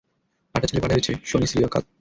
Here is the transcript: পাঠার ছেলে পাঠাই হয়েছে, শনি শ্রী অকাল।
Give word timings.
পাঠার 0.55 0.67
ছেলে 0.69 0.81
পাঠাই 0.81 0.95
হয়েছে, 0.95 1.13
শনি 1.25 1.45
শ্রী 1.47 1.59
অকাল। 1.63 1.83